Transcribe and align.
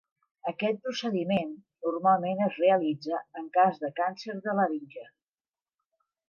Aquest 0.51 0.79
procediment 0.85 1.51
normalment 1.87 2.41
es 2.45 2.57
realitza 2.63 3.21
en 3.43 3.51
cas 3.59 3.79
de 3.85 3.93
càncer 4.01 4.39
de 4.49 4.57
laringe. 4.63 5.07